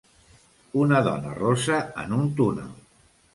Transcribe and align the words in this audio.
Una 0.83 1.01
dona 1.07 1.33
rossa 1.41 1.83
en 2.05 2.17
un 2.21 2.25
túnel. 2.41 2.73